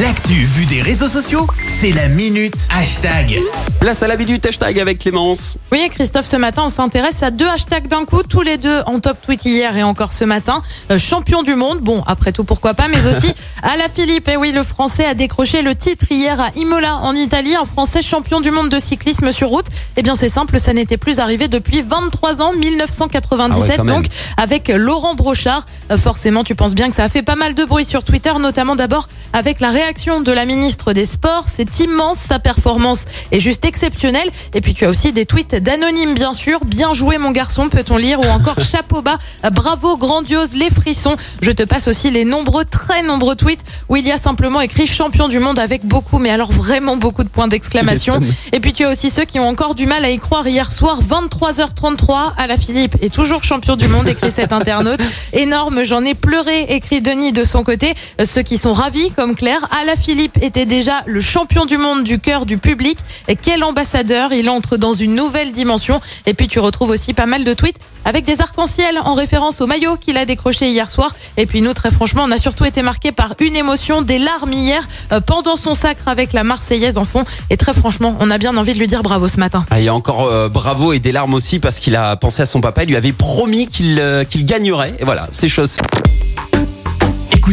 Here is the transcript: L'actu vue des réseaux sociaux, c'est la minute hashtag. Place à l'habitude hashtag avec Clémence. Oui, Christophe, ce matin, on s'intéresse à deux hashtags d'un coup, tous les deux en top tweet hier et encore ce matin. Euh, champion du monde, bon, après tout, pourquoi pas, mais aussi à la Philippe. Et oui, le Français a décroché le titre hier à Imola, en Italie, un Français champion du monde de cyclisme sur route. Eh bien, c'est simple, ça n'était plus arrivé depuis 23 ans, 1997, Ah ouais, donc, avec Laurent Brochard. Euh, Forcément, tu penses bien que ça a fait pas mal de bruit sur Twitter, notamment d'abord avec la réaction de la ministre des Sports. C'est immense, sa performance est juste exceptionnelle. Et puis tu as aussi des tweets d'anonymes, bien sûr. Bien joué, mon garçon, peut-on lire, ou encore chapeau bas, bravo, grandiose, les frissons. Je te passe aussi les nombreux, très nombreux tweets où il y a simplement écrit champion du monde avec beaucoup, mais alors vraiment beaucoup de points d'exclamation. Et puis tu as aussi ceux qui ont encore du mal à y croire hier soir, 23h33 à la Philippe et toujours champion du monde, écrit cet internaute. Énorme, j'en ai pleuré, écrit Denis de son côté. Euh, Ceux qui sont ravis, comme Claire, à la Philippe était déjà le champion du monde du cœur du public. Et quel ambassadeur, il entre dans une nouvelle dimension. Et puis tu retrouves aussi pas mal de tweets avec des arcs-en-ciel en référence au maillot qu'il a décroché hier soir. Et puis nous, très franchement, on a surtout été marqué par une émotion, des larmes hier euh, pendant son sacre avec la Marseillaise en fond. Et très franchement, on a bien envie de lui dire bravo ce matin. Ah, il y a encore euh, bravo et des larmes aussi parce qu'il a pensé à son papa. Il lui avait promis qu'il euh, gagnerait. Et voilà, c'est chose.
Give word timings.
L'actu 0.00 0.46
vue 0.46 0.64
des 0.64 0.80
réseaux 0.80 1.06
sociaux, 1.06 1.46
c'est 1.66 1.90
la 1.90 2.08
minute 2.08 2.66
hashtag. 2.74 3.38
Place 3.78 4.02
à 4.02 4.06
l'habitude 4.08 4.44
hashtag 4.46 4.80
avec 4.80 5.00
Clémence. 5.00 5.58
Oui, 5.70 5.86
Christophe, 5.90 6.24
ce 6.24 6.36
matin, 6.36 6.62
on 6.64 6.68
s'intéresse 6.70 7.22
à 7.22 7.30
deux 7.30 7.46
hashtags 7.46 7.88
d'un 7.88 8.06
coup, 8.06 8.22
tous 8.22 8.40
les 8.40 8.56
deux 8.56 8.80
en 8.86 9.00
top 9.00 9.18
tweet 9.20 9.44
hier 9.44 9.76
et 9.76 9.82
encore 9.82 10.14
ce 10.14 10.24
matin. 10.24 10.62
Euh, 10.90 10.98
champion 10.98 11.42
du 11.42 11.56
monde, 11.56 11.80
bon, 11.80 12.02
après 12.06 12.32
tout, 12.32 12.42
pourquoi 12.44 12.72
pas, 12.72 12.88
mais 12.88 13.06
aussi 13.06 13.34
à 13.62 13.76
la 13.76 13.90
Philippe. 13.90 14.28
Et 14.28 14.38
oui, 14.38 14.50
le 14.52 14.62
Français 14.62 15.04
a 15.04 15.12
décroché 15.12 15.60
le 15.60 15.74
titre 15.74 16.06
hier 16.08 16.40
à 16.40 16.48
Imola, 16.56 16.96
en 16.96 17.14
Italie, 17.14 17.54
un 17.54 17.66
Français 17.66 18.00
champion 18.00 18.40
du 18.40 18.50
monde 18.50 18.70
de 18.70 18.78
cyclisme 18.78 19.30
sur 19.30 19.50
route. 19.50 19.66
Eh 19.98 20.02
bien, 20.02 20.16
c'est 20.16 20.30
simple, 20.30 20.58
ça 20.58 20.72
n'était 20.72 20.96
plus 20.96 21.18
arrivé 21.18 21.48
depuis 21.48 21.82
23 21.82 22.40
ans, 22.40 22.54
1997, 22.54 23.74
Ah 23.76 23.82
ouais, 23.82 23.88
donc, 23.88 24.06
avec 24.38 24.68
Laurent 24.74 25.14
Brochard. 25.14 25.66
Euh, 25.90 25.98
Forcément, 25.98 26.44
tu 26.44 26.54
penses 26.54 26.74
bien 26.74 26.88
que 26.88 26.96
ça 26.96 27.04
a 27.04 27.08
fait 27.10 27.22
pas 27.22 27.36
mal 27.36 27.52
de 27.52 27.66
bruit 27.66 27.84
sur 27.84 28.04
Twitter, 28.04 28.32
notamment 28.40 28.74
d'abord 28.74 29.06
avec 29.34 29.60
la 29.60 29.68
réaction 29.68 29.81
de 29.82 30.30
la 30.30 30.44
ministre 30.44 30.92
des 30.92 31.04
Sports. 31.04 31.46
C'est 31.52 31.80
immense, 31.80 32.16
sa 32.16 32.38
performance 32.38 33.04
est 33.32 33.40
juste 33.40 33.64
exceptionnelle. 33.64 34.30
Et 34.54 34.60
puis 34.60 34.74
tu 34.74 34.84
as 34.84 34.88
aussi 34.88 35.10
des 35.10 35.26
tweets 35.26 35.56
d'anonymes, 35.56 36.14
bien 36.14 36.32
sûr. 36.32 36.64
Bien 36.64 36.92
joué, 36.92 37.18
mon 37.18 37.32
garçon, 37.32 37.68
peut-on 37.68 37.96
lire, 37.96 38.20
ou 38.20 38.24
encore 38.24 38.60
chapeau 38.72 39.02
bas, 39.02 39.18
bravo, 39.50 39.96
grandiose, 39.96 40.52
les 40.54 40.70
frissons. 40.70 41.16
Je 41.40 41.50
te 41.50 41.64
passe 41.64 41.88
aussi 41.88 42.12
les 42.12 42.24
nombreux, 42.24 42.64
très 42.64 43.02
nombreux 43.02 43.34
tweets 43.34 43.62
où 43.88 43.96
il 43.96 44.06
y 44.06 44.12
a 44.12 44.18
simplement 44.18 44.60
écrit 44.60 44.86
champion 44.86 45.26
du 45.26 45.40
monde 45.40 45.58
avec 45.58 45.84
beaucoup, 45.84 46.20
mais 46.20 46.30
alors 46.30 46.52
vraiment 46.52 46.96
beaucoup 46.96 47.24
de 47.24 47.28
points 47.28 47.48
d'exclamation. 47.48 48.20
Et 48.52 48.60
puis 48.60 48.72
tu 48.72 48.84
as 48.84 48.90
aussi 48.90 49.10
ceux 49.10 49.24
qui 49.24 49.40
ont 49.40 49.48
encore 49.48 49.74
du 49.74 49.86
mal 49.86 50.04
à 50.04 50.10
y 50.10 50.18
croire 50.18 50.46
hier 50.46 50.70
soir, 50.70 51.00
23h33 51.02 52.34
à 52.38 52.46
la 52.46 52.56
Philippe 52.56 52.96
et 53.02 53.10
toujours 53.10 53.42
champion 53.42 53.74
du 53.74 53.88
monde, 53.88 54.08
écrit 54.08 54.30
cet 54.30 54.52
internaute. 54.52 55.00
Énorme, 55.32 55.82
j'en 55.82 56.04
ai 56.04 56.14
pleuré, 56.14 56.66
écrit 56.68 57.00
Denis 57.00 57.32
de 57.32 57.42
son 57.42 57.64
côté. 57.64 57.94
Euh, 58.20 58.24
Ceux 58.24 58.42
qui 58.42 58.58
sont 58.58 58.72
ravis, 58.72 59.10
comme 59.10 59.34
Claire, 59.34 59.66
à 59.72 59.84
la 59.84 59.96
Philippe 59.96 60.38
était 60.42 60.66
déjà 60.66 61.02
le 61.06 61.20
champion 61.20 61.64
du 61.64 61.78
monde 61.78 62.04
du 62.04 62.20
cœur 62.20 62.46
du 62.46 62.58
public. 62.58 62.98
Et 63.26 63.36
quel 63.36 63.64
ambassadeur, 63.64 64.32
il 64.32 64.48
entre 64.50 64.76
dans 64.76 64.92
une 64.92 65.14
nouvelle 65.14 65.50
dimension. 65.50 66.00
Et 66.26 66.34
puis 66.34 66.46
tu 66.46 66.60
retrouves 66.60 66.90
aussi 66.90 67.14
pas 67.14 67.26
mal 67.26 67.44
de 67.44 67.54
tweets 67.54 67.78
avec 68.04 68.24
des 68.24 68.40
arcs-en-ciel 68.40 68.98
en 69.04 69.14
référence 69.14 69.60
au 69.60 69.66
maillot 69.66 69.96
qu'il 69.96 70.18
a 70.18 70.24
décroché 70.24 70.68
hier 70.68 70.90
soir. 70.90 71.14
Et 71.36 71.46
puis 71.46 71.62
nous, 71.62 71.72
très 71.72 71.90
franchement, 71.90 72.24
on 72.26 72.30
a 72.30 72.38
surtout 72.38 72.64
été 72.64 72.82
marqué 72.82 73.12
par 73.12 73.34
une 73.40 73.56
émotion, 73.56 74.02
des 74.02 74.18
larmes 74.18 74.52
hier 74.52 74.86
euh, 75.12 75.20
pendant 75.20 75.56
son 75.56 75.74
sacre 75.74 76.08
avec 76.08 76.32
la 76.32 76.44
Marseillaise 76.44 76.98
en 76.98 77.04
fond. 77.04 77.24
Et 77.50 77.56
très 77.56 77.72
franchement, 77.72 78.16
on 78.20 78.30
a 78.30 78.38
bien 78.38 78.56
envie 78.56 78.74
de 78.74 78.78
lui 78.78 78.86
dire 78.86 79.02
bravo 79.02 79.28
ce 79.28 79.40
matin. 79.40 79.64
Ah, 79.70 79.80
il 79.80 79.84
y 79.84 79.88
a 79.88 79.94
encore 79.94 80.26
euh, 80.26 80.48
bravo 80.48 80.92
et 80.92 80.98
des 80.98 81.12
larmes 81.12 81.34
aussi 81.34 81.58
parce 81.58 81.80
qu'il 81.80 81.96
a 81.96 82.16
pensé 82.16 82.42
à 82.42 82.46
son 82.46 82.60
papa. 82.60 82.82
Il 82.82 82.88
lui 82.88 82.96
avait 82.96 83.12
promis 83.12 83.68
qu'il 83.68 83.98
euh, 84.00 84.24
gagnerait. 84.34 84.94
Et 84.98 85.04
voilà, 85.04 85.28
c'est 85.30 85.48
chose. 85.48 85.78